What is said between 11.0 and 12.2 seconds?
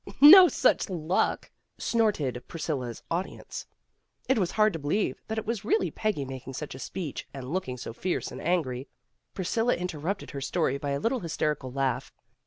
hysterical laugh.